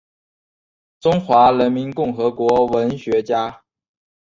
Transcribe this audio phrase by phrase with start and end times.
[0.99, 3.61] 中华人民共和国文学家。